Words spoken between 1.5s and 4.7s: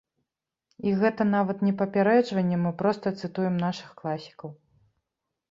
не папярэджванне, мы проста цытуем нашых класікаў.